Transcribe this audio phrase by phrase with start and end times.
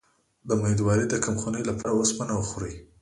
[0.47, 2.75] د امیدوارۍ د کمخونی لپاره اوسپنه وخورئ